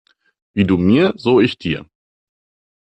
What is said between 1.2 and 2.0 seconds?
ich dir.